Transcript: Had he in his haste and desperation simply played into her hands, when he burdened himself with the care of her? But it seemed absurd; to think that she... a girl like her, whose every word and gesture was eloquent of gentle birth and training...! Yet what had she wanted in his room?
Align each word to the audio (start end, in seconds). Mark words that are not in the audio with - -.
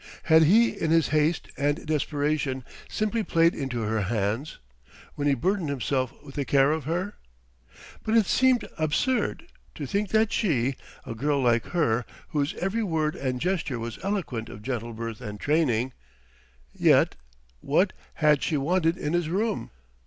Had 0.23 0.41
he 0.45 0.69
in 0.69 0.89
his 0.89 1.09
haste 1.09 1.47
and 1.57 1.85
desperation 1.85 2.63
simply 2.89 3.21
played 3.21 3.53
into 3.53 3.81
her 3.81 4.01
hands, 4.01 4.57
when 5.13 5.27
he 5.27 5.35
burdened 5.35 5.69
himself 5.69 6.11
with 6.23 6.33
the 6.33 6.43
care 6.43 6.71
of 6.71 6.85
her? 6.85 7.17
But 8.01 8.17
it 8.17 8.25
seemed 8.25 8.67
absurd; 8.79 9.45
to 9.75 9.85
think 9.85 10.09
that 10.09 10.31
she... 10.31 10.75
a 11.05 11.13
girl 11.13 11.39
like 11.39 11.65
her, 11.67 12.03
whose 12.29 12.55
every 12.55 12.81
word 12.81 13.15
and 13.15 13.39
gesture 13.39 13.77
was 13.77 13.99
eloquent 14.01 14.49
of 14.49 14.63
gentle 14.63 14.93
birth 14.93 15.21
and 15.21 15.39
training...! 15.39 15.93
Yet 16.73 17.15
what 17.59 17.93
had 18.15 18.41
she 18.41 18.57
wanted 18.57 18.97
in 18.97 19.13
his 19.13 19.29
room? 19.29 19.69